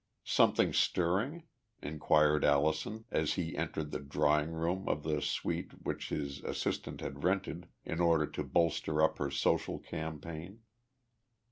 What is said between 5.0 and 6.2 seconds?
the suite which